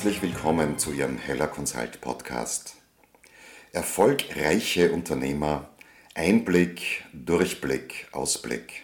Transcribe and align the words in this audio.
Herzlich 0.00 0.22
willkommen 0.22 0.78
zu 0.78 0.92
Ihrem 0.92 1.18
Heller 1.18 1.46
Consult 1.46 2.00
Podcast. 2.00 2.76
Erfolgreiche 3.72 4.92
Unternehmer, 4.92 5.68
Einblick, 6.14 7.04
Durchblick, 7.12 8.08
Ausblick. 8.10 8.80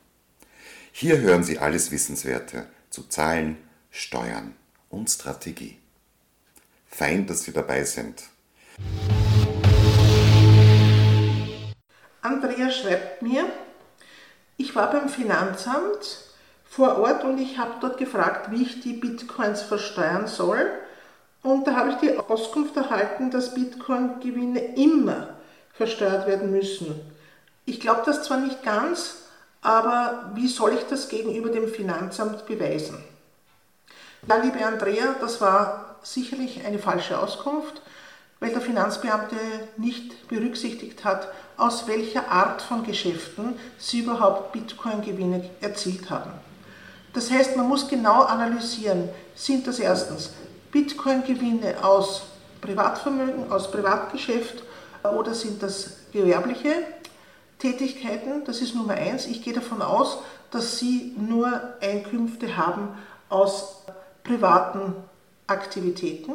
Hier 0.93 1.19
hören 1.19 1.45
Sie 1.45 1.59
alles 1.59 1.91
Wissenswerte 1.91 2.69
zu 2.89 3.03
Zahlen, 3.03 3.59
Steuern 3.91 4.55
und 4.89 5.11
Strategie. 5.11 5.77
Fein, 6.87 7.27
dass 7.27 7.43
Sie 7.43 7.53
dabei 7.53 7.85
sind. 7.85 8.23
Andrea 12.23 12.71
schreibt 12.71 13.21
mir, 13.21 13.45
ich 14.57 14.75
war 14.75 14.91
beim 14.91 15.11
Finanzamt 15.11 16.32
vor 16.73 16.99
Ort 17.01 17.23
und 17.25 17.39
ich 17.39 17.59
habe 17.59 17.73
dort 17.83 17.99
gefragt, 17.99 18.51
wie 18.51 18.63
ich 18.63 18.81
die 18.81 18.95
Bitcoins 18.95 19.61
versteuern 19.61 20.27
soll. 20.27 20.71
Und 21.43 21.67
da 21.67 21.77
habe 21.77 21.91
ich 21.91 21.97
die 21.97 22.17
Auskunft 22.17 22.75
erhalten, 22.79 23.31
dass 23.31 23.53
Bitcoin-Gewinne 23.53 24.77
immer 24.77 25.29
versteuert 25.75 26.27
werden 26.27 26.51
müssen. 26.51 26.99
Ich 27.67 27.79
glaube 27.79 28.03
das 28.07 28.23
zwar 28.23 28.39
nicht 28.39 28.63
ganz, 28.63 29.17
aber 29.61 30.31
wie 30.35 30.49
soll 30.49 30.73
ich 30.73 30.85
das 30.89 31.11
gegenüber 31.11 31.51
dem 31.51 31.69
Finanzamt 31.69 32.47
beweisen? 32.47 33.05
Ja, 34.27 34.37
liebe 34.37 34.65
Andrea, 34.65 35.15
das 35.21 35.43
war 35.43 35.97
sicherlich 36.03 36.65
eine 36.65 36.79
falsche 36.79 37.19
Auskunft, 37.19 37.83
weil 38.41 38.51
der 38.51 38.63
Finanzbeamte 38.63 39.37
nicht 39.77 40.27
berücksichtigt 40.27 41.05
hat, 41.05 41.29
aus 41.59 41.87
welcher 41.87 42.31
Art 42.31 42.63
von 42.63 42.83
Geschäften 42.83 43.59
sie 43.77 43.99
überhaupt 43.99 44.53
Bitcoin-Gewinne 44.53 45.51
erzielt 45.61 46.09
haben. 46.09 46.33
Das 47.13 47.31
heißt, 47.31 47.57
man 47.57 47.69
muss 47.69 47.89
genau 47.89 48.23
analysieren, 48.23 49.09
sind 49.35 49.67
das 49.67 49.79
erstens 49.79 50.31
Bitcoin-Gewinne 50.71 51.85
aus 51.85 52.23
Privatvermögen, 52.61 53.53
aus 53.53 53.71
Privatgeschäft 53.71 54.63
oder 55.17 55.35
sind 55.35 55.63
das 55.63 55.91
gewerbliche 56.13 56.73
Tätigkeiten? 57.59 58.45
Das 58.45 58.61
ist 58.61 58.75
Nummer 58.75 58.95
eins. 58.95 59.27
Ich 59.27 59.43
gehe 59.43 59.53
davon 59.53 59.83
aus, 59.83 60.19
dass 60.51 60.79
Sie 60.79 61.15
nur 61.19 61.61
Einkünfte 61.81 62.57
haben 62.57 62.97
aus 63.29 63.83
privaten 64.25 64.95
Aktivitäten. 65.47 66.33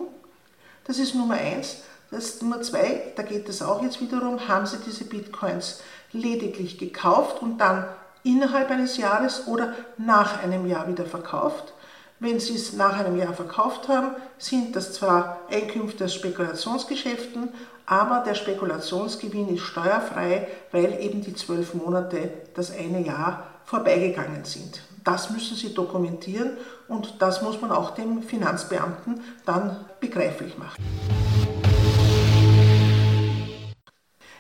Das 0.86 1.00
ist 1.00 1.16
Nummer 1.16 1.36
eins. 1.36 1.78
Das 2.09 2.25
ist 2.25 2.41
Nummer 2.41 2.62
zwei, 2.62 3.12
da 3.17 3.23
geht 3.23 3.50
es 3.50 3.62
auch 3.62 3.81
jetzt 3.81 4.00
wiederum, 4.00 4.47
haben 4.47 4.66
Sie 4.66 4.78
diese 4.86 5.03
Bitcoins 5.03 5.81
lediglich 6.14 6.78
gekauft 6.78 7.41
und 7.41 7.57
dann 7.57 7.85
innerhalb 8.28 8.70
eines 8.70 8.98
Jahres 8.98 9.48
oder 9.48 9.74
nach 9.98 10.44
einem 10.44 10.68
Jahr 10.68 10.88
wieder 10.88 11.06
verkauft. 11.06 11.74
Wenn 12.20 12.40
Sie 12.40 12.56
es 12.56 12.74
nach 12.74 12.98
einem 12.98 13.18
Jahr 13.18 13.34
verkauft 13.34 13.88
haben, 13.88 14.12
sind 14.38 14.76
das 14.76 14.94
zwar 14.94 15.40
Einkünfte 15.50 16.06
aus 16.06 16.14
Spekulationsgeschäften, 16.16 17.50
aber 17.86 18.24
der 18.26 18.34
Spekulationsgewinn 18.34 19.56
ist 19.56 19.62
steuerfrei, 19.62 20.48
weil 20.72 21.00
eben 21.00 21.22
die 21.22 21.36
zwölf 21.36 21.74
Monate, 21.74 22.32
das 22.54 22.72
eine 22.72 23.02
Jahr 23.02 23.44
vorbeigegangen 23.66 24.44
sind. 24.44 24.82
Das 25.04 25.30
müssen 25.30 25.56
Sie 25.56 25.74
dokumentieren 25.74 26.58
und 26.90 27.22
das 27.22 27.42
muss 27.42 27.62
man 27.62 27.72
auch 27.72 27.92
dem 27.92 28.24
Finanzbeamten 28.24 29.22
dann 29.46 29.86
begreiflich 30.02 30.58
machen. 30.58 30.84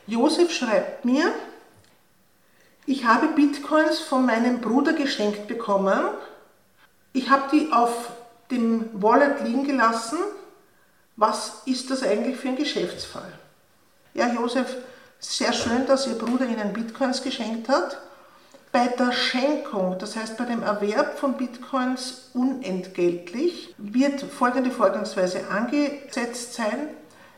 Josef 0.07 0.51
schreibt 0.51 1.05
mir, 1.05 1.31
ich 2.87 3.03
habe 3.03 3.27
Bitcoins 3.27 3.99
von 3.99 4.25
meinem 4.25 4.61
Bruder 4.61 4.93
geschenkt 4.93 5.47
bekommen. 5.47 5.99
Ich 7.11 7.29
habe 7.29 7.43
die 7.51 7.71
auf 7.73 8.11
dem 8.49 8.89
Wallet 8.93 9.41
liegen 9.43 9.65
gelassen. 9.65 10.17
Was 11.17 11.63
ist 11.65 11.91
das 11.91 12.01
eigentlich 12.01 12.37
für 12.37 12.47
ein 12.47 12.55
Geschäftsfall? 12.55 13.29
Ja, 14.13 14.29
Josef, 14.33 14.77
sehr 15.19 15.51
schön, 15.51 15.85
dass 15.85 16.07
Ihr 16.07 16.17
Bruder 16.17 16.45
Ihnen 16.45 16.71
Bitcoins 16.71 17.21
geschenkt 17.21 17.67
hat. 17.67 17.97
Bei 18.71 18.87
der 18.87 19.11
Schenkung, 19.11 19.97
das 19.99 20.15
heißt 20.15 20.37
bei 20.37 20.45
dem 20.45 20.63
Erwerb 20.63 21.19
von 21.19 21.35
Bitcoins 21.35 22.29
unentgeltlich, 22.33 23.75
wird 23.77 24.21
folgende 24.21 24.71
Vorgangsweise 24.71 25.49
angesetzt 25.49 26.53
sein. 26.53 26.87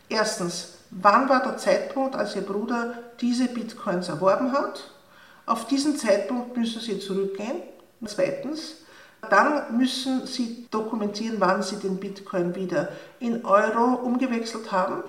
Erstens, 0.10 0.76
wann 0.92 1.28
war 1.28 1.42
der 1.42 1.58
Zeitpunkt, 1.58 2.16
als 2.16 2.36
Ihr 2.36 2.44
Bruder 2.44 2.94
diese 3.20 3.48
Bitcoins 3.48 4.10
erworben 4.10 4.52
hat? 4.52 4.92
Auf 5.50 5.66
diesen 5.66 5.98
Zeitpunkt 5.98 6.56
müssen 6.56 6.80
Sie 6.80 7.00
zurückgehen. 7.00 7.64
Zweitens, 8.06 8.76
dann 9.32 9.76
müssen 9.76 10.28
Sie 10.28 10.68
dokumentieren, 10.70 11.38
wann 11.40 11.64
Sie 11.64 11.78
den 11.78 11.98
Bitcoin 12.00 12.54
wieder 12.54 12.90
in 13.20 13.44
Euro 13.44 13.96
umgewechselt 13.96 14.72
haben. 14.72 15.04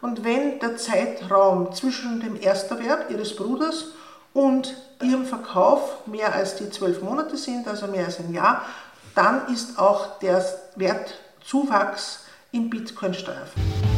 Und 0.00 0.24
wenn 0.24 0.58
der 0.58 0.76
Zeitraum 0.78 1.72
zwischen 1.72 2.18
dem 2.18 2.34
Ersterwerb 2.40 3.08
Ihres 3.08 3.36
Bruders 3.36 3.92
und 4.34 4.74
Ihrem 5.00 5.26
Verkauf 5.26 6.08
mehr 6.08 6.34
als 6.34 6.56
die 6.56 6.68
zwölf 6.68 7.00
Monate 7.00 7.36
sind, 7.36 7.68
also 7.68 7.86
mehr 7.86 8.06
als 8.06 8.18
ein 8.18 8.34
Jahr, 8.34 8.66
dann 9.14 9.46
ist 9.46 9.78
auch 9.78 10.18
der 10.18 10.44
Wertzuwachs 10.74 12.24
in 12.50 12.68
Bitcoin 12.68 13.14
steuerfrei. 13.14 13.91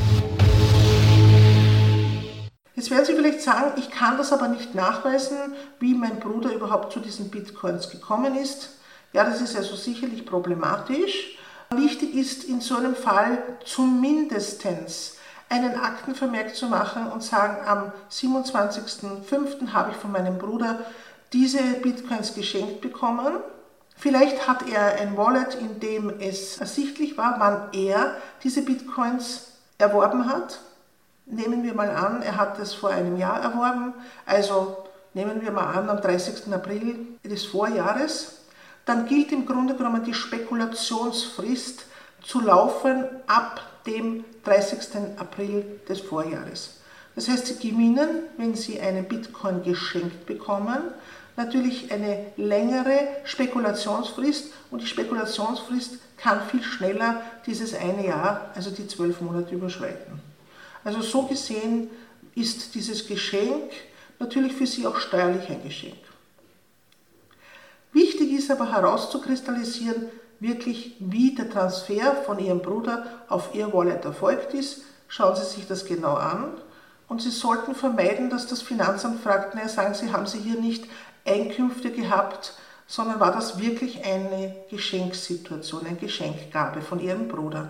Jetzt 2.76 2.90
werden 2.90 3.04
Sie 3.04 3.14
vielleicht 3.14 3.40
sagen, 3.40 3.72
ich 3.76 3.90
kann 3.90 4.18
das 4.18 4.32
aber 4.32 4.48
nicht 4.48 4.74
nachweisen, 4.74 5.54
wie 5.78 5.94
mein 5.94 6.18
Bruder 6.18 6.52
überhaupt 6.52 6.92
zu 6.92 6.98
diesen 6.98 7.30
Bitcoins 7.30 7.88
gekommen 7.90 8.34
ist. 8.36 8.70
Ja, 9.12 9.22
das 9.24 9.40
ist 9.40 9.56
also 9.56 9.76
sicherlich 9.76 10.26
problematisch. 10.26 11.38
Wichtig 11.70 12.14
ist 12.14 12.44
in 12.44 12.60
so 12.60 12.76
einem 12.76 12.96
Fall 12.96 13.38
zumindest 13.64 14.64
einen 15.48 15.74
Aktenvermerk 15.78 16.56
zu 16.56 16.66
machen 16.66 17.06
und 17.06 17.22
sagen, 17.22 17.64
am 17.66 17.92
27.05. 18.10 19.72
habe 19.72 19.92
ich 19.92 19.96
von 19.96 20.10
meinem 20.10 20.38
Bruder 20.38 20.80
diese 21.32 21.62
Bitcoins 21.80 22.34
geschenkt 22.34 22.80
bekommen. 22.80 23.36
Vielleicht 23.96 24.48
hat 24.48 24.68
er 24.68 25.00
ein 25.00 25.16
Wallet, 25.16 25.54
in 25.54 25.78
dem 25.78 26.12
es 26.18 26.58
ersichtlich 26.58 27.16
war, 27.16 27.36
wann 27.38 27.68
er 27.72 28.16
diese 28.42 28.62
Bitcoins 28.62 29.52
erworben 29.78 30.28
hat. 30.28 30.58
Nehmen 31.26 31.62
wir 31.62 31.74
mal 31.74 31.90
an, 31.90 32.22
er 32.22 32.36
hat 32.36 32.58
es 32.58 32.74
vor 32.74 32.90
einem 32.90 33.16
Jahr 33.16 33.40
erworben, 33.40 33.94
also 34.26 34.84
nehmen 35.14 35.40
wir 35.42 35.52
mal 35.52 35.72
an, 35.74 35.88
am 35.88 36.00
30. 36.00 36.52
April 36.52 36.96
des 37.24 37.46
Vorjahres, 37.46 38.42
dann 38.84 39.06
gilt 39.06 39.32
im 39.32 39.46
Grunde 39.46 39.74
genommen 39.74 40.04
die 40.04 40.12
Spekulationsfrist 40.12 41.86
zu 42.22 42.40
laufen 42.40 43.06
ab 43.26 43.62
dem 43.86 44.24
30. 44.44 45.18
April 45.18 45.80
des 45.88 46.00
Vorjahres. 46.00 46.80
Das 47.14 47.28
heißt, 47.28 47.46
Sie 47.46 47.70
gewinnen, 47.70 48.24
wenn 48.36 48.54
Sie 48.54 48.80
einen 48.80 49.04
Bitcoin 49.04 49.62
geschenkt 49.62 50.26
bekommen, 50.26 50.78
natürlich 51.36 51.92
eine 51.92 52.26
längere 52.36 53.08
Spekulationsfrist 53.24 54.52
und 54.70 54.82
die 54.82 54.86
Spekulationsfrist 54.86 55.98
kann 56.16 56.40
viel 56.48 56.62
schneller 56.62 57.22
dieses 57.46 57.74
eine 57.74 58.06
Jahr, 58.06 58.50
also 58.54 58.70
die 58.70 58.86
zwölf 58.88 59.20
Monate 59.20 59.54
überschreiten. 59.54 60.20
Also 60.84 61.00
so 61.00 61.22
gesehen 61.22 61.90
ist 62.34 62.74
dieses 62.74 63.06
Geschenk 63.06 63.72
natürlich 64.18 64.52
für 64.52 64.66
Sie 64.66 64.86
auch 64.86 64.96
steuerlich 64.96 65.48
ein 65.48 65.62
Geschenk. 65.62 65.96
Wichtig 67.92 68.32
ist 68.32 68.50
aber 68.50 68.72
herauszukristallisieren, 68.72 70.06
wirklich 70.40 70.96
wie 70.98 71.34
der 71.34 71.48
Transfer 71.48 72.14
von 72.26 72.38
Ihrem 72.38 72.60
Bruder 72.60 73.06
auf 73.28 73.54
Ihr 73.54 73.72
Wallet 73.72 74.04
erfolgt 74.04 74.52
ist. 74.52 74.82
Schauen 75.08 75.36
Sie 75.36 75.44
sich 75.44 75.66
das 75.66 75.84
genau 75.84 76.14
an 76.14 76.54
und 77.08 77.22
Sie 77.22 77.30
sollten 77.30 77.74
vermeiden, 77.74 78.30
dass 78.30 78.46
das 78.46 78.62
Finanzamt 78.62 79.22
fragt, 79.22 79.54
naja, 79.54 79.68
sagen 79.68 79.94
Sie, 79.94 80.12
haben 80.12 80.26
Sie 80.26 80.38
hier 80.38 80.60
nicht 80.60 80.86
Einkünfte 81.24 81.90
gehabt, 81.90 82.54
sondern 82.86 83.20
war 83.20 83.32
das 83.32 83.60
wirklich 83.60 84.04
eine 84.04 84.54
Geschenkssituation, 84.70 85.86
eine 85.86 85.96
Geschenkgabe 85.96 86.82
von 86.82 87.00
Ihrem 87.00 87.28
Bruder. 87.28 87.68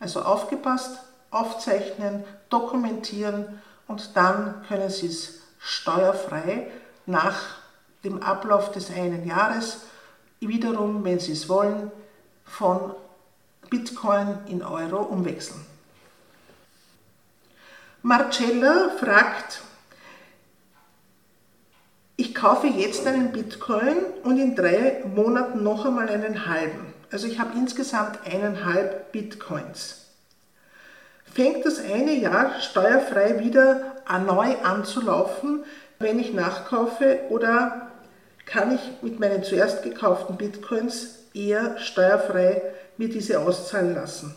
Also 0.00 0.22
aufgepasst, 0.22 0.98
aufzeichnen, 1.34 2.24
dokumentieren 2.48 3.60
und 3.86 4.16
dann 4.16 4.64
können 4.68 4.90
Sie 4.90 5.06
es 5.06 5.40
steuerfrei 5.58 6.70
nach 7.06 7.58
dem 8.04 8.22
Ablauf 8.22 8.72
des 8.72 8.90
einen 8.90 9.26
Jahres 9.26 9.82
wiederum, 10.40 11.04
wenn 11.04 11.18
Sie 11.18 11.32
es 11.32 11.48
wollen, 11.48 11.90
von 12.44 12.94
Bitcoin 13.70 14.38
in 14.46 14.62
Euro 14.62 15.02
umwechseln. 15.02 15.64
Marcella 18.02 18.90
fragt, 19.00 19.62
ich 22.16 22.34
kaufe 22.34 22.66
jetzt 22.66 23.06
einen 23.06 23.32
Bitcoin 23.32 23.96
und 24.22 24.38
in 24.38 24.54
drei 24.54 25.02
Monaten 25.14 25.62
noch 25.62 25.86
einmal 25.86 26.08
einen 26.08 26.46
halben. 26.46 26.92
Also 27.10 27.26
ich 27.26 27.40
habe 27.40 27.56
insgesamt 27.56 28.18
eineinhalb 28.26 29.10
Bitcoins. 29.10 30.03
Fängt 31.34 31.66
das 31.66 31.80
eine 31.80 32.14
Jahr 32.14 32.60
steuerfrei 32.60 33.40
wieder 33.40 33.96
neu 34.24 34.56
anzulaufen, 34.62 35.64
wenn 35.98 36.20
ich 36.20 36.32
nachkaufe 36.32 37.22
oder 37.28 37.90
kann 38.46 38.72
ich 38.72 39.02
mit 39.02 39.18
meinen 39.18 39.42
zuerst 39.42 39.82
gekauften 39.82 40.36
Bitcoins 40.36 41.24
eher 41.34 41.76
steuerfrei 41.78 42.62
mir 42.98 43.08
diese 43.08 43.40
auszahlen 43.40 43.96
lassen? 43.96 44.32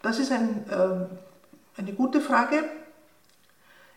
Das 0.00 0.20
ist 0.20 0.30
ein, 0.30 0.64
äh, 0.70 1.80
eine 1.80 1.92
gute 1.94 2.20
Frage. 2.20 2.62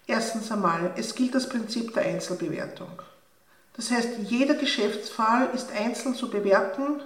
Erstens 0.08 0.52
einmal, 0.52 0.94
es 0.98 1.14
gilt 1.14 1.36
das 1.36 1.48
Prinzip 1.48 1.94
der 1.94 2.04
Einzelbewertung. 2.04 3.00
Das 3.76 3.92
heißt, 3.92 4.10
jeder 4.24 4.56
Geschäftsfall 4.56 5.50
ist 5.54 5.70
einzeln 5.72 6.16
zu 6.16 6.32
bewerten 6.32 7.02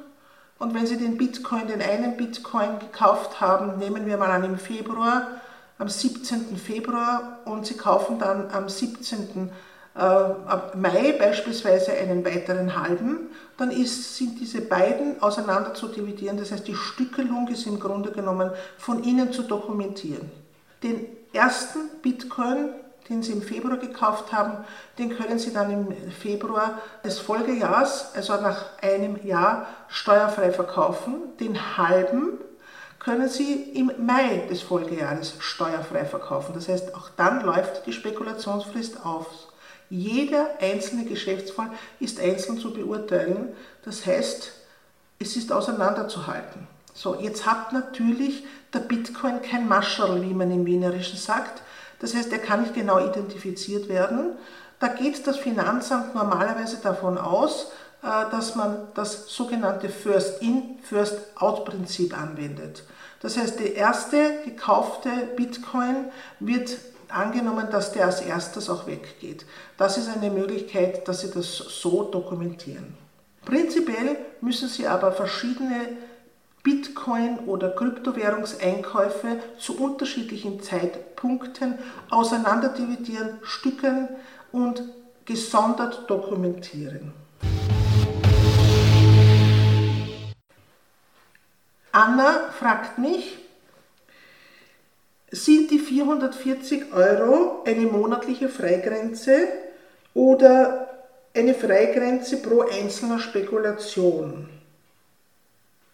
und 0.58 0.74
wenn 0.74 0.88
Sie 0.88 0.98
den 0.98 1.18
Bitcoin, 1.18 1.68
den 1.68 1.82
einen 1.82 2.16
Bitcoin 2.16 2.80
gekauft 2.80 3.42
haben, 3.42 3.78
nehmen 3.78 4.06
wir 4.06 4.18
mal 4.18 4.32
an 4.32 4.44
im 4.44 4.58
Februar, 4.58 5.28
am 5.78 5.90
17. 5.90 6.56
Februar 6.58 7.40
und 7.46 7.66
Sie 7.66 7.76
kaufen 7.76 8.20
dann 8.20 8.50
am 8.52 8.70
17. 8.70 9.50
Äh, 9.96 10.78
Mai 10.78 11.16
beispielsweise 11.18 11.94
einen 11.94 12.26
weiteren 12.26 12.82
halben, 12.82 13.30
dann 13.58 13.72
ist, 13.72 14.18
sind 14.18 14.40
diese 14.40 14.62
beiden 14.62 15.22
auseinander 15.22 15.74
zu 15.74 15.88
dividieren. 15.88 16.38
Das 16.38 16.52
heißt, 16.52 16.68
die 16.68 16.76
Stückelung 16.76 17.48
ist 17.48 17.66
im 17.66 17.80
Grunde 17.80 18.12
genommen 18.12 18.52
von 18.78 19.04
Ihnen 19.04 19.32
zu 19.32 19.44
dokumentieren. 19.44 20.30
Den 20.84 21.06
ersten 21.34 21.90
Bitcoin, 22.02 22.70
den 23.10 23.22
Sie 23.22 23.34
im 23.34 23.42
Februar 23.42 23.78
gekauft 23.78 24.34
haben, 24.34 24.64
den 24.98 25.16
können 25.16 25.40
Sie 25.40 25.54
dann 25.54 25.72
im 25.72 26.12
Februar 26.12 26.80
des 27.04 27.20
Folgejahres, 27.20 28.08
also 28.16 28.34
nach 28.36 28.66
einem 28.82 29.26
Jahr, 29.26 29.68
steuerfrei 29.88 30.52
verkaufen. 30.52 31.16
Den 31.40 31.78
halben 31.78 32.40
können 33.00 33.30
Sie 33.30 33.54
im 33.74 33.92
Mai 34.04 34.48
des 34.50 34.62
Folgejahres 34.62 35.36
steuerfrei 35.40 36.06
verkaufen. 36.06 36.54
Das 36.56 36.68
heißt, 36.68 36.96
auch 36.96 37.10
dann 37.16 37.42
läuft 37.42 37.86
die 37.86 37.94
Spekulationsfrist 37.94 39.06
auf. 39.06 39.28
Jeder 39.90 40.50
einzelne 40.60 41.06
Geschäftsfall 41.06 41.70
ist 42.00 42.20
einzeln 42.20 42.58
zu 42.58 42.74
beurteilen. 42.74 43.50
Das 43.84 44.06
heißt, 44.06 44.52
es 45.20 45.36
ist 45.36 45.52
auseinanderzuhalten. 45.52 46.68
So, 46.94 47.16
jetzt 47.16 47.46
hat 47.46 47.74
natürlich 47.74 48.44
der 48.74 48.80
Bitcoin 48.80 49.42
kein 49.42 49.68
Mascherl, 49.68 50.22
wie 50.24 50.34
man 50.34 50.50
im 50.50 50.66
Wienerischen 50.66 51.18
sagt. 51.18 51.62
Das 52.06 52.14
heißt, 52.14 52.32
er 52.32 52.38
kann 52.38 52.62
nicht 52.62 52.76
genau 52.76 53.00
identifiziert 53.00 53.90
werden. 53.90 54.34
Da 54.80 54.90
geht 54.90 55.26
das 55.26 55.38
Finanzamt 55.38 56.14
normalerweise 56.14 56.78
davon 56.78 57.18
aus, 57.18 57.72
äh, 58.04 58.30
dass 58.30 58.54
man 58.54 58.90
das 58.94 59.28
sogenannte 59.30 59.90
First-in, 59.90 60.78
First-out-Prinzip 60.84 62.16
anwendet. 62.16 62.84
Das 63.24 63.38
heißt, 63.38 63.60
der 63.60 63.76
erste 63.76 64.18
gekaufte 64.46 65.10
Bitcoin 65.36 65.96
wird 66.40 66.78
angenommen, 67.10 67.70
dass 67.72 67.92
der 67.92 68.06
als 68.06 68.22
erstes 68.22 68.70
auch 68.70 68.86
weggeht. 68.86 69.48
Das 69.80 69.98
ist 69.98 70.08
eine 70.08 70.30
Möglichkeit, 70.30 71.08
dass 71.08 71.22
Sie 71.22 71.32
das 71.32 71.56
so 71.56 72.04
dokumentieren. 72.04 72.96
Prinzipiell 73.46 74.18
müssen 74.42 74.70
Sie 74.70 74.86
aber 74.86 75.12
verschiedene 75.12 75.88
Bitcoin- 76.66 77.46
oder 77.46 77.70
Kryptowährungseinkäufe 77.70 79.40
zu 79.60 79.80
unterschiedlichen 79.80 80.64
Zeitpunkten 80.64 81.76
auseinanderdividieren, 82.10 83.38
stückeln 83.44 84.10
und 84.52 84.82
gesondert 85.26 86.10
dokumentieren. 86.10 87.14
Anna 91.92 92.50
fragt 92.52 92.98
mich, 92.98 93.38
sind 95.30 95.70
die 95.70 95.80
440 95.80 96.94
Euro 96.94 97.64
eine 97.66 97.86
monatliche 97.86 98.50
Freigrenze 98.50 99.48
oder 100.16 100.90
eine 101.36 101.54
Freigrenze 101.54 102.38
pro 102.38 102.62
einzelner 102.62 103.20
Spekulation? 103.20 104.50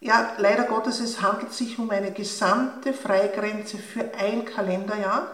Ja, 0.03 0.33
leider 0.39 0.63
Gottes, 0.63 0.99
es 0.99 1.21
handelt 1.21 1.53
sich 1.53 1.77
um 1.77 1.91
eine 1.91 2.11
gesamte 2.11 2.91
Freigrenze 2.91 3.77
für 3.77 4.15
ein 4.17 4.45
Kalenderjahr 4.45 5.27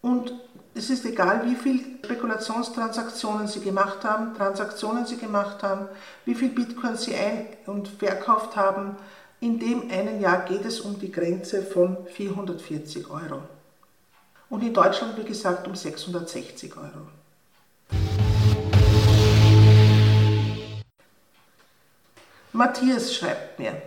und 0.00 0.32
es 0.74 0.88
ist 0.88 1.04
egal, 1.04 1.44
wie 1.46 1.56
viele 1.56 1.82
Spekulationstransaktionen 2.04 3.48
Sie 3.48 3.58
gemacht 3.58 4.04
haben, 4.04 4.36
Transaktionen 4.36 5.04
Sie 5.04 5.16
gemacht 5.16 5.64
haben, 5.64 5.88
wie 6.24 6.36
viel 6.36 6.50
Bitcoin 6.50 6.96
Sie 6.96 7.16
ein- 7.16 7.48
und 7.66 7.88
verkauft 7.88 8.54
haben, 8.54 8.94
in 9.40 9.58
dem 9.58 9.90
einen 9.90 10.20
Jahr 10.20 10.44
geht 10.44 10.64
es 10.64 10.80
um 10.80 11.00
die 11.00 11.10
Grenze 11.10 11.62
von 11.62 12.06
440 12.06 13.10
Euro. 13.10 13.42
Und 14.48 14.62
in 14.62 14.74
Deutschland, 14.74 15.18
wie 15.18 15.24
gesagt, 15.24 15.66
um 15.66 15.74
660 15.74 16.76
Euro. 16.76 17.08
Matthias 22.56 23.14
schreibt 23.14 23.58
mir, 23.58 23.82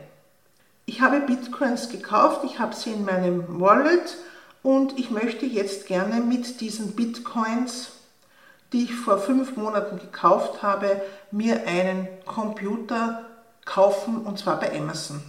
ich 0.85 1.01
habe 1.01 1.21
Bitcoins 1.21 1.89
gekauft, 1.89 2.41
ich 2.43 2.59
habe 2.59 2.75
sie 2.75 2.91
in 2.91 3.03
meinem 3.03 3.59
Wallet 3.59 4.15
und 4.61 4.99
ich 4.99 5.09
möchte 5.09 5.47
jetzt 5.47 5.87
gerne 5.87 6.21
mit 6.21 6.61
diesen 6.61 6.95
Bitcoins, 6.95 7.93
die 8.71 8.83
ich 8.83 8.93
vor 8.93 9.17
fünf 9.17 9.57
Monaten 9.57 9.97
gekauft 9.97 10.61
habe, 10.61 11.01
mir 11.31 11.65
einen 11.65 12.07
Computer 12.27 13.25
kaufen 13.65 14.17
und 14.17 14.37
zwar 14.37 14.59
bei 14.59 14.77
Amazon. 14.77 15.23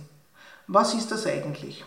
Was 0.66 0.92
ist 0.92 1.10
das 1.10 1.26
eigentlich? 1.26 1.82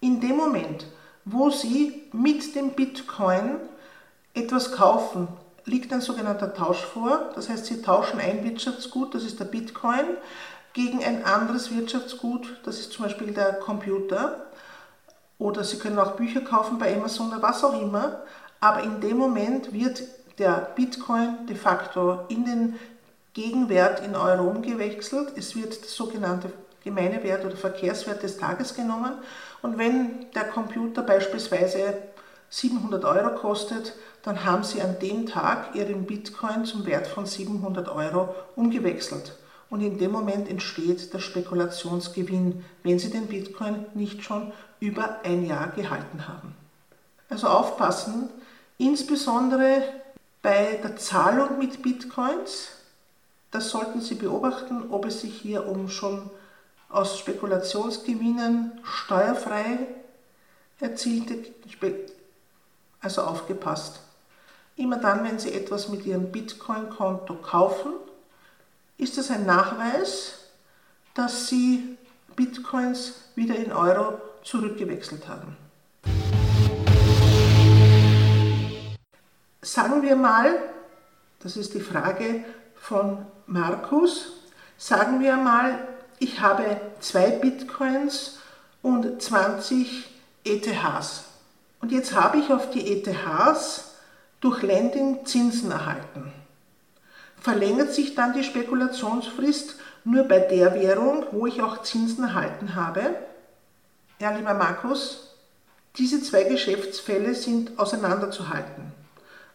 In 0.00 0.20
dem 0.20 0.36
Moment, 0.36 0.86
wo 1.24 1.50
Sie 1.50 2.04
mit 2.12 2.54
dem 2.54 2.74
Bitcoin 2.74 3.56
etwas 4.34 4.70
kaufen, 4.70 5.26
liegt 5.66 5.92
ein 5.92 6.00
sogenannter 6.00 6.54
Tausch 6.54 6.82
vor. 6.84 7.30
Das 7.34 7.48
heißt, 7.48 7.66
Sie 7.66 7.82
tauschen 7.82 8.20
ein 8.20 8.44
Wirtschaftsgut, 8.44 9.14
das 9.14 9.24
ist 9.24 9.40
der 9.40 9.46
Bitcoin, 9.46 10.04
gegen 10.72 11.04
ein 11.04 11.24
anderes 11.24 11.74
Wirtschaftsgut, 11.74 12.58
das 12.64 12.80
ist 12.80 12.92
zum 12.92 13.04
Beispiel 13.04 13.32
der 13.32 13.54
Computer. 13.54 14.46
Oder 15.38 15.64
Sie 15.64 15.78
können 15.78 15.98
auch 15.98 16.12
Bücher 16.12 16.40
kaufen 16.40 16.78
bei 16.78 16.94
Amazon 16.94 17.28
oder 17.28 17.42
was 17.42 17.64
auch 17.64 17.80
immer. 17.80 18.22
Aber 18.60 18.82
in 18.82 19.00
dem 19.00 19.16
Moment 19.16 19.72
wird 19.72 20.02
der 20.38 20.72
Bitcoin 20.74 21.46
de 21.46 21.56
facto 21.56 22.20
in 22.28 22.44
den 22.44 22.78
Gegenwert 23.34 24.04
in 24.04 24.16
Euro 24.16 24.44
umgewechselt. 24.44 25.32
Es 25.36 25.56
wird 25.56 25.84
das 25.84 25.94
sogenannte 25.94 26.52
gemeine 26.82 27.22
Wert 27.22 27.44
oder 27.44 27.56
Verkehrswert 27.56 28.22
des 28.22 28.36
Tages 28.36 28.74
genommen. 28.74 29.12
Und 29.62 29.78
wenn 29.78 30.30
der 30.32 30.44
Computer 30.44 31.02
beispielsweise 31.02 31.94
700 32.50 33.04
Euro 33.04 33.34
kostet, 33.34 33.94
dann 34.24 34.44
haben 34.44 34.64
Sie 34.64 34.80
an 34.80 34.98
dem 34.98 35.26
Tag 35.26 35.74
Ihren 35.74 36.06
Bitcoin 36.06 36.64
zum 36.64 36.86
Wert 36.86 37.06
von 37.06 37.26
700 37.26 37.88
Euro 37.88 38.34
umgewechselt. 38.56 39.36
Und 39.68 39.82
in 39.82 39.98
dem 39.98 40.12
Moment 40.12 40.48
entsteht 40.48 41.12
der 41.12 41.18
Spekulationsgewinn, 41.18 42.64
wenn 42.82 42.98
Sie 42.98 43.10
den 43.10 43.26
Bitcoin 43.26 43.84
nicht 43.92 44.22
schon 44.22 44.52
über 44.80 45.20
ein 45.24 45.46
Jahr 45.46 45.68
gehalten 45.68 46.26
haben. 46.26 46.54
Also 47.28 47.48
aufpassen, 47.48 48.30
insbesondere 48.78 49.82
bei 50.40 50.78
der 50.82 50.96
Zahlung 50.96 51.58
mit 51.58 51.82
Bitcoins. 51.82 52.68
Das 53.50 53.68
sollten 53.68 54.00
Sie 54.00 54.14
beobachten, 54.14 54.90
ob 54.90 55.04
es 55.04 55.20
sich 55.20 55.38
hier 55.38 55.66
um 55.66 55.88
schon 55.88 56.30
aus 56.88 57.18
Spekulationsgewinnen 57.18 58.80
steuerfrei 58.84 59.86
erzielte, 60.80 61.44
also 63.00 63.22
aufgepasst. 63.22 64.03
Immer 64.76 64.96
dann, 64.96 65.22
wenn 65.22 65.38
Sie 65.38 65.52
etwas 65.52 65.88
mit 65.88 66.04
Ihrem 66.04 66.32
Bitcoin-Konto 66.32 67.34
kaufen, 67.36 67.92
ist 68.98 69.16
das 69.16 69.30
ein 69.30 69.46
Nachweis, 69.46 70.40
dass 71.14 71.46
Sie 71.46 71.96
Bitcoins 72.34 73.14
wieder 73.36 73.54
in 73.54 73.72
Euro 73.72 74.20
zurückgewechselt 74.42 75.28
haben. 75.28 75.56
Sagen 79.62 80.02
wir 80.02 80.16
mal, 80.16 80.58
das 81.38 81.56
ist 81.56 81.74
die 81.74 81.80
Frage 81.80 82.44
von 82.74 83.24
Markus, 83.46 84.32
sagen 84.76 85.20
wir 85.20 85.36
mal, 85.36 85.86
ich 86.18 86.40
habe 86.40 86.80
zwei 86.98 87.30
Bitcoins 87.30 88.38
und 88.82 89.22
20 89.22 90.10
ETHs. 90.42 91.24
Und 91.80 91.92
jetzt 91.92 92.14
habe 92.14 92.38
ich 92.38 92.52
auf 92.52 92.70
die 92.70 92.92
ETHs 92.92 93.93
durch 94.44 94.60
Lending 94.60 95.24
Zinsen 95.24 95.70
erhalten. 95.70 96.30
Verlängert 97.40 97.94
sich 97.94 98.14
dann 98.14 98.34
die 98.34 98.44
Spekulationsfrist, 98.44 99.76
nur 100.04 100.24
bei 100.24 100.38
der 100.38 100.74
Währung, 100.74 101.24
wo 101.32 101.46
ich 101.46 101.62
auch 101.62 101.80
Zinsen 101.80 102.24
erhalten 102.24 102.74
habe. 102.74 103.14
Ja, 104.20 104.36
lieber 104.36 104.52
Markus, 104.52 105.34
diese 105.96 106.22
zwei 106.22 106.44
Geschäftsfälle 106.44 107.34
sind 107.34 107.78
auseinanderzuhalten. 107.78 108.92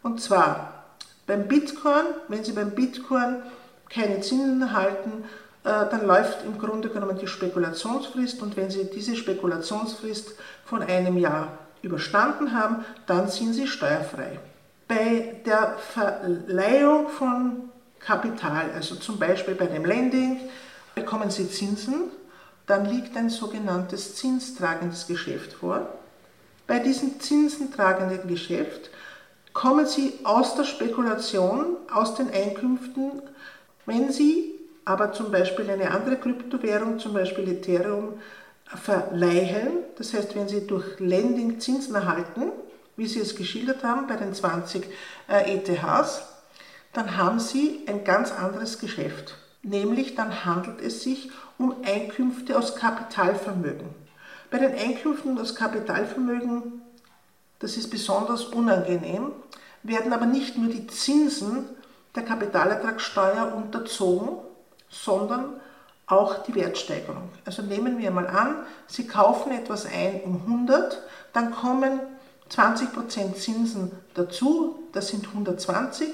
Und 0.02 0.22
zwar 0.22 0.86
beim 1.28 1.48
Bitcoin, 1.48 2.06
wenn 2.28 2.44
Sie 2.44 2.54
beim 2.54 2.72
Bitcoin 2.72 3.44
keine 3.90 4.22
Zinsen 4.22 4.60
erhalten, 4.60 5.24
äh, 5.66 5.70
dann 5.92 6.08
läuft 6.08 6.44
im 6.46 6.58
Grunde 6.58 6.90
genommen 6.90 7.20
die 7.20 7.28
Spekulationsfrist 7.28 8.42
und 8.42 8.58
wenn 8.58 8.72
Sie 8.72 8.90
diese 8.90 9.16
Spekulationsfrist 9.16 10.34
von 10.66 10.82
einem 10.82 11.18
Jahr 11.18 11.60
überstanden 11.84 12.54
haben, 12.54 12.86
dann 13.06 13.30
sind 13.30 13.54
Sie 13.54 13.68
steuerfrei. 13.68 14.40
Bei 14.90 15.36
der 15.46 15.78
Verleihung 15.78 17.10
von 17.10 17.70
Kapital, 18.00 18.72
also 18.74 18.96
zum 18.96 19.20
Beispiel 19.20 19.54
bei 19.54 19.68
dem 19.68 19.86
Lending, 19.86 20.40
bekommen 20.96 21.30
Sie 21.30 21.48
Zinsen, 21.48 22.06
dann 22.66 22.88
liegt 22.88 23.16
ein 23.16 23.30
sogenanntes 23.30 24.16
zinstragendes 24.16 25.06
Geschäft 25.06 25.54
vor. 25.54 25.88
Bei 26.66 26.80
diesem 26.80 27.20
zinsentragenden 27.20 28.28
Geschäft 28.28 28.90
kommen 29.54 29.86
Sie 29.86 30.14
aus 30.24 30.56
der 30.56 30.64
Spekulation, 30.64 31.78
aus 31.94 32.16
den 32.16 32.32
Einkünften, 32.32 33.22
wenn 33.86 34.12
Sie 34.12 34.56
aber 34.86 35.14
zum 35.14 35.32
Beispiel 35.32 35.70
eine 35.70 35.92
andere 35.92 36.18
Kryptowährung, 36.18 36.98
zum 36.98 37.14
Beispiel 37.14 37.48
Ethereum, 37.48 38.20
verleihen, 38.66 39.84
das 40.00 40.16
heißt, 40.16 40.36
wenn 40.36 40.48
Sie 40.48 40.66
durch 40.66 41.00
Lending 41.00 41.60
Zinsen 41.60 41.94
erhalten, 41.94 42.52
wie 43.00 43.08
Sie 43.08 43.20
es 43.20 43.36
geschildert 43.36 43.84
haben 43.84 44.08
bei 44.08 44.16
den 44.16 44.34
20 44.34 44.86
ETHs, 45.28 46.22
dann 46.94 47.18
haben 47.18 47.40
Sie 47.40 47.86
ein 47.88 48.04
ganz 48.04 48.32
anderes 48.32 48.80
Geschäft. 48.80 49.38
Nämlich 49.64 50.16
dann 50.16 50.46
handelt 50.46 50.82
es 50.82 51.02
sich 51.04 51.32
um 51.58 51.76
Einkünfte 51.84 52.58
aus 52.58 52.76
Kapitalvermögen. 52.76 53.90
Bei 54.52 54.58
den 54.58 54.74
Einkünften 54.74 55.38
aus 55.40 55.56
Kapitalvermögen, 55.56 56.82
das 57.60 57.78
ist 57.78 57.90
besonders 57.90 58.46
unangenehm, 58.46 59.32
werden 59.84 60.14
aber 60.14 60.26
nicht 60.26 60.58
nur 60.58 60.72
die 60.72 60.88
Zinsen 60.88 61.70
der 62.16 62.24
Kapitalertragssteuer 62.24 63.54
unterzogen, 63.56 64.38
sondern 64.90 65.60
auch 66.08 66.44
die 66.44 66.56
Wertsteigerung. 66.56 67.30
Also 67.46 67.62
nehmen 67.62 68.00
wir 68.00 68.10
mal 68.10 68.28
an, 68.28 68.64
Sie 68.88 69.06
kaufen 69.06 69.52
etwas 69.52 69.86
ein 69.86 70.22
um 70.24 70.42
100, 70.48 71.04
dann 71.34 71.52
kommen 71.52 72.00
20% 72.52 73.36
Zinsen 73.36 73.92
dazu, 74.14 74.80
das 74.92 75.10
sind 75.10 75.28
120, 75.28 76.08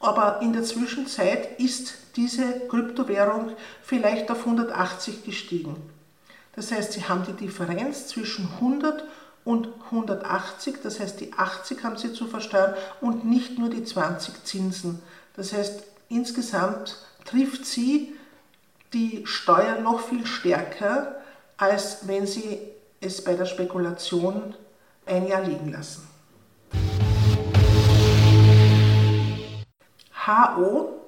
aber 0.00 0.40
in 0.42 0.52
der 0.52 0.62
Zwischenzeit 0.62 1.58
ist 1.58 1.94
diese 2.16 2.60
Kryptowährung 2.68 3.52
vielleicht 3.82 4.30
auf 4.30 4.40
180 4.40 5.24
gestiegen. 5.24 5.76
Das 6.54 6.70
heißt, 6.70 6.92
Sie 6.92 7.04
haben 7.04 7.24
die 7.26 7.32
Differenz 7.32 8.08
zwischen 8.08 8.48
100 8.60 9.04
und 9.44 9.68
180, 9.86 10.76
das 10.82 11.00
heißt, 11.00 11.20
die 11.20 11.32
80 11.32 11.82
haben 11.82 11.96
Sie 11.96 12.12
zu 12.12 12.26
versteuern 12.26 12.74
und 13.00 13.24
nicht 13.24 13.58
nur 13.58 13.70
die 13.70 13.84
20 13.84 14.44
Zinsen. 14.44 15.02
Das 15.36 15.52
heißt, 15.52 15.84
insgesamt 16.08 16.96
trifft 17.24 17.66
Sie 17.66 18.14
die 18.92 19.26
Steuer 19.26 19.80
noch 19.80 20.00
viel 20.00 20.24
stärker, 20.26 21.16
als 21.56 22.06
wenn 22.06 22.26
Sie 22.26 22.60
es 23.00 23.22
bei 23.24 23.34
der 23.34 23.46
Spekulation 23.46 24.54
ein 25.06 25.26
Jahr 25.26 25.42
liegen 25.42 25.70
lassen. 25.70 26.08
HO 30.26 31.00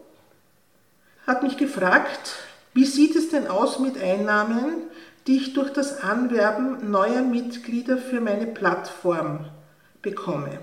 hat 1.27 1.43
mich 1.43 1.57
gefragt, 1.57 2.37
wie 2.75 2.85
sieht 2.85 3.17
es 3.17 3.31
denn 3.31 3.47
aus 3.47 3.79
mit 3.79 4.01
Einnahmen, 4.01 4.83
die 5.27 5.37
ich 5.37 5.55
durch 5.55 5.73
das 5.73 6.03
Anwerben 6.03 6.91
neuer 6.91 7.23
Mitglieder 7.23 7.99
für 7.99 8.21
meine 8.21 8.47
Plattform 8.47 9.47
bekomme. 10.03 10.61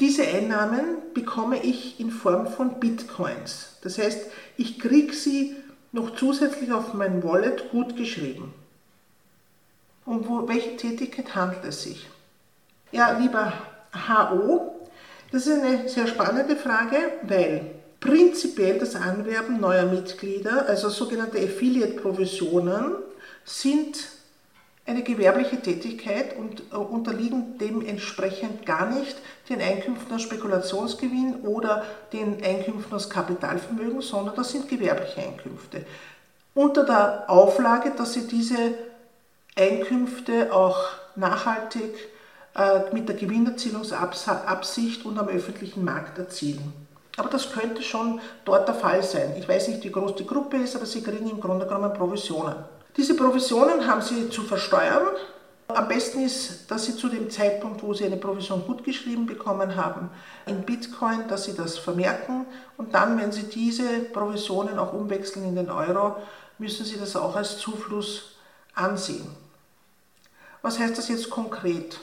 Diese 0.00 0.26
Einnahmen 0.26 0.96
bekomme 1.14 1.62
ich 1.62 2.00
in 2.00 2.10
Form 2.10 2.48
von 2.48 2.80
Bitcoins. 2.80 3.78
Das 3.82 3.96
heißt, 3.96 4.26
ich 4.56 4.80
kriege 4.80 5.14
sie 5.14 5.54
noch 5.92 6.16
zusätzlich 6.16 6.72
auf 6.72 6.92
mein 6.92 7.22
Wallet 7.22 7.70
gut 7.70 7.96
geschrieben. 7.96 8.52
Um 10.06 10.48
welche 10.48 10.76
Tätigkeit 10.76 11.34
handelt 11.34 11.64
es 11.64 11.82
sich? 11.82 12.06
Ja, 12.92 13.16
lieber 13.18 13.52
HO, 14.06 14.74
das 15.32 15.46
ist 15.46 15.60
eine 15.60 15.88
sehr 15.88 16.06
spannende 16.06 16.56
Frage, 16.56 16.96
weil 17.22 17.70
prinzipiell 18.00 18.78
das 18.78 18.94
Anwerben 18.96 19.60
neuer 19.60 19.86
Mitglieder, 19.86 20.68
also 20.68 20.90
sogenannte 20.90 21.38
Affiliate-Provisionen, 21.38 22.92
sind 23.44 23.96
eine 24.86 25.02
gewerbliche 25.02 25.60
Tätigkeit 25.60 26.36
und 26.36 26.62
äh, 26.70 26.76
unterliegen 26.76 27.56
dementsprechend 27.58 28.66
gar 28.66 28.90
nicht 28.90 29.16
den 29.48 29.60
Einkünften 29.60 30.14
aus 30.14 30.22
Spekulationsgewinn 30.22 31.36
oder 31.42 31.84
den 32.12 32.44
Einkünften 32.44 32.94
aus 32.94 33.08
Kapitalvermögen, 33.08 34.02
sondern 34.02 34.36
das 34.36 34.50
sind 34.50 34.68
gewerbliche 34.68 35.22
Einkünfte. 35.22 35.86
Unter 36.54 36.84
der 36.84 37.24
Auflage, 37.28 37.92
dass 37.96 38.12
sie 38.12 38.26
diese 38.26 38.74
Einkünfte 39.56 40.52
auch 40.52 40.78
nachhaltig 41.16 41.94
äh, 42.56 42.92
mit 42.92 43.08
der 43.08 43.16
Gewinnerzielungsabsicht 43.16 45.04
und 45.04 45.18
am 45.18 45.28
öffentlichen 45.28 45.84
Markt 45.84 46.18
erzielen. 46.18 46.72
Aber 47.16 47.28
das 47.28 47.52
könnte 47.52 47.82
schon 47.82 48.20
dort 48.44 48.66
der 48.66 48.74
Fall 48.74 49.02
sein. 49.02 49.34
Ich 49.38 49.48
weiß 49.48 49.68
nicht, 49.68 49.84
wie 49.84 49.92
groß 49.92 50.16
die 50.16 50.26
Gruppe 50.26 50.56
ist, 50.56 50.74
aber 50.74 50.86
sie 50.86 51.02
kriegen 51.02 51.30
im 51.30 51.40
Grunde 51.40 51.66
genommen 51.66 51.92
Provisionen. 51.92 52.56
Diese 52.96 53.14
Provisionen 53.14 53.86
haben 53.86 54.02
Sie 54.02 54.28
zu 54.30 54.42
versteuern. 54.42 55.06
Am 55.66 55.88
besten 55.88 56.24
ist, 56.24 56.70
dass 56.70 56.84
Sie 56.84 56.96
zu 56.96 57.08
dem 57.08 57.30
Zeitpunkt, 57.30 57.82
wo 57.82 57.94
Sie 57.94 58.04
eine 58.04 58.18
Provision 58.18 58.64
gutgeschrieben 58.66 59.26
bekommen 59.26 59.74
haben, 59.76 60.10
in 60.46 60.62
Bitcoin, 60.62 61.26
dass 61.26 61.44
Sie 61.44 61.54
das 61.54 61.78
vermerken. 61.78 62.46
Und 62.76 62.94
dann, 62.94 63.18
wenn 63.18 63.32
Sie 63.32 63.44
diese 63.44 64.00
Provisionen 64.12 64.78
auch 64.78 64.92
umwechseln 64.92 65.46
in 65.46 65.56
den 65.56 65.70
Euro, 65.70 66.16
müssen 66.58 66.84
Sie 66.84 66.98
das 66.98 67.16
auch 67.16 67.34
als 67.34 67.58
Zufluss 67.58 68.36
ansehen. 68.74 69.26
Was 70.64 70.78
heißt 70.78 70.96
das 70.96 71.08
jetzt 71.08 71.28
konkret? 71.28 72.00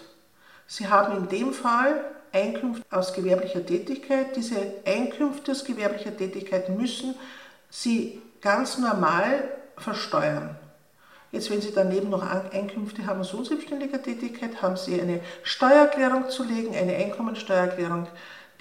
Sie 0.68 0.88
haben 0.88 1.18
in 1.18 1.28
dem 1.30 1.52
Fall 1.52 2.06
Einkünfte 2.32 2.86
aus 2.96 3.12
gewerblicher 3.12 3.66
Tätigkeit. 3.66 4.36
Diese 4.36 4.56
Einkünfte 4.86 5.54
aus 5.54 5.66
gewerblicher 5.66 6.16
Tätigkeit 6.16 6.70
müssen 6.70 7.16
Sie 7.72 8.22
ganz 8.40 8.78
normal 8.78 9.50
versteuern. 9.78 10.56
Jetzt, 11.32 11.50
wenn 11.50 11.60
Sie 11.60 11.72
daneben 11.74 12.12
noch 12.12 12.22
Einkünfte 12.22 13.08
haben 13.08 13.22
aus 13.22 13.34
unselbstständiger 13.34 14.00
Tätigkeit, 14.00 14.62
haben 14.62 14.78
Sie 14.78 15.02
eine 15.02 15.22
Steuererklärung 15.42 16.30
zu 16.30 16.44
legen, 16.44 16.76
eine 16.76 16.96
Einkommensteuererklärung, 16.98 18.10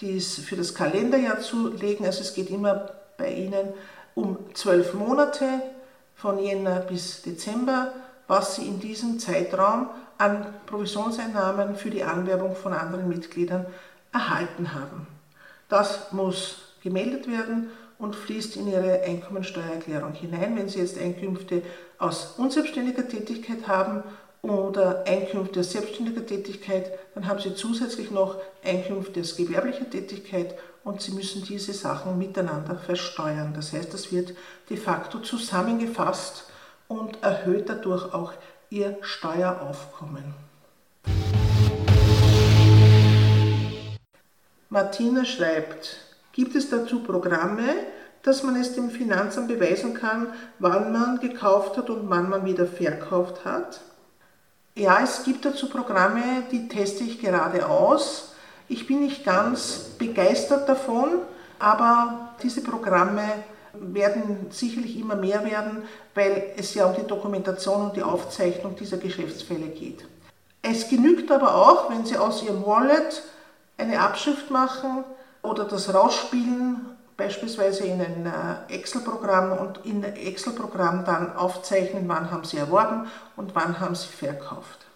die 0.00 0.12
ist 0.12 0.38
für 0.38 0.56
das 0.56 0.74
Kalenderjahr 0.74 1.40
zu 1.40 1.74
legen. 1.74 2.06
Also 2.06 2.22
es 2.22 2.32
geht 2.32 2.48
immer 2.48 2.90
bei 3.18 3.34
Ihnen 3.34 3.74
um 4.14 4.38
zwölf 4.54 4.94
Monate 4.94 5.44
von 6.14 6.38
Jänner 6.38 6.80
bis 6.80 7.20
Dezember, 7.20 7.92
was 8.30 8.54
Sie 8.54 8.62
in 8.62 8.78
diesem 8.78 9.18
Zeitraum 9.18 9.90
an 10.16 10.46
Provisionseinnahmen 10.66 11.74
für 11.74 11.90
die 11.90 12.04
Anwerbung 12.04 12.54
von 12.54 12.72
anderen 12.72 13.08
Mitgliedern 13.08 13.66
erhalten 14.12 14.72
haben. 14.72 15.08
Das 15.68 16.12
muss 16.12 16.76
gemeldet 16.80 17.26
werden 17.26 17.70
und 17.98 18.14
fließt 18.14 18.56
in 18.56 18.68
Ihre 18.68 19.02
Einkommensteuererklärung 19.02 20.12
hinein. 20.12 20.56
Wenn 20.56 20.68
Sie 20.68 20.78
jetzt 20.78 20.96
Einkünfte 20.96 21.62
aus 21.98 22.34
unselbstständiger 22.38 23.08
Tätigkeit 23.08 23.66
haben 23.66 24.04
oder 24.42 25.04
Einkünfte 25.08 25.60
aus 25.60 25.72
selbstständiger 25.72 26.24
Tätigkeit, 26.24 26.92
dann 27.16 27.26
haben 27.26 27.40
Sie 27.40 27.56
zusätzlich 27.56 28.12
noch 28.12 28.36
Einkünfte 28.64 29.20
aus 29.20 29.34
gewerblicher 29.34 29.90
Tätigkeit 29.90 30.54
und 30.84 31.02
Sie 31.02 31.12
müssen 31.12 31.42
diese 31.42 31.72
Sachen 31.72 32.16
miteinander 32.16 32.76
versteuern. 32.76 33.54
Das 33.56 33.72
heißt, 33.72 33.92
das 33.92 34.12
wird 34.12 34.34
de 34.70 34.76
facto 34.76 35.18
zusammengefasst 35.18 36.44
und 36.90 37.22
erhöht 37.22 37.68
dadurch 37.68 38.12
auch 38.12 38.32
Ihr 38.68 38.98
Steueraufkommen. 39.00 40.34
Martina 44.68 45.24
schreibt, 45.24 45.96
gibt 46.32 46.54
es 46.54 46.68
dazu 46.68 47.00
Programme, 47.02 47.68
dass 48.22 48.42
man 48.42 48.56
es 48.56 48.74
dem 48.74 48.90
Finanzamt 48.90 49.48
beweisen 49.48 49.94
kann, 49.94 50.32
wann 50.58 50.92
man 50.92 51.20
gekauft 51.20 51.76
hat 51.76 51.90
und 51.90 52.10
wann 52.10 52.28
man 52.28 52.44
wieder 52.44 52.66
verkauft 52.66 53.44
hat? 53.44 53.80
Ja, 54.76 55.00
es 55.02 55.24
gibt 55.24 55.44
dazu 55.44 55.68
Programme, 55.68 56.22
die 56.50 56.68
teste 56.68 57.04
ich 57.04 57.20
gerade 57.20 57.68
aus. 57.68 58.34
Ich 58.68 58.86
bin 58.86 59.00
nicht 59.00 59.24
ganz 59.24 59.90
begeistert 59.98 60.68
davon, 60.68 61.20
aber 61.58 62.34
diese 62.42 62.62
Programme 62.62 63.24
werden 63.72 64.46
sicherlich 64.50 64.98
immer 64.98 65.16
mehr 65.16 65.44
werden, 65.44 65.82
weil 66.14 66.52
es 66.56 66.74
ja 66.74 66.86
um 66.86 66.96
die 66.96 67.06
Dokumentation 67.06 67.82
und 67.82 67.96
die 67.96 68.02
Aufzeichnung 68.02 68.76
dieser 68.76 68.98
Geschäftsfälle 68.98 69.68
geht. 69.68 70.06
Es 70.62 70.88
genügt 70.88 71.30
aber 71.30 71.54
auch, 71.54 71.90
wenn 71.90 72.04
Sie 72.04 72.16
aus 72.16 72.42
Ihrem 72.42 72.66
Wallet 72.66 73.22
eine 73.78 74.00
Abschrift 74.00 74.50
machen 74.50 75.04
oder 75.42 75.64
das 75.64 75.92
Rausspielen 75.94 76.96
beispielsweise 77.16 77.84
in 77.84 78.00
ein 78.00 78.26
äh, 78.26 78.74
Excel-Programm 78.74 79.58
und 79.58 79.84
in 79.84 80.02
Excel-Programm 80.02 81.04
dann 81.04 81.36
aufzeichnen, 81.36 82.04
wann 82.06 82.30
haben 82.30 82.44
Sie 82.44 82.56
erworben 82.56 83.06
und 83.36 83.54
wann 83.54 83.78
haben 83.78 83.94
Sie 83.94 84.08
verkauft. 84.08 84.86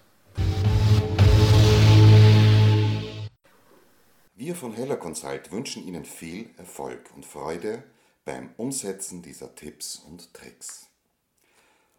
Wir 4.34 4.54
von 4.54 4.72
Heller 4.72 4.96
Consult 4.96 5.52
wünschen 5.52 5.86
Ihnen 5.86 6.04
viel 6.04 6.50
Erfolg 6.56 7.10
und 7.14 7.24
Freude 7.24 7.82
beim 8.24 8.54
Umsetzen 8.56 9.20
dieser 9.20 9.54
Tipps 9.54 9.96
und 9.96 10.32
Tricks. 10.32 10.86